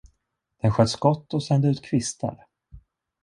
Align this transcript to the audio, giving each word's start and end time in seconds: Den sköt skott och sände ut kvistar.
Den 0.61 0.71
sköt 0.71 0.89
skott 0.89 1.33
och 1.33 1.43
sände 1.43 1.67
ut 1.67 1.83
kvistar. 1.85 2.45